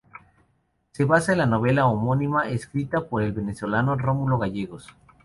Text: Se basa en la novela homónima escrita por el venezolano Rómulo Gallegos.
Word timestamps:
Se 0.93 1.05
basa 1.05 1.33
en 1.33 1.37
la 1.37 1.45
novela 1.45 1.85
homónima 1.85 2.49
escrita 2.49 3.05
por 3.07 3.21
el 3.21 3.33
venezolano 3.33 3.95
Rómulo 3.97 4.39
Gallegos. 4.39 4.87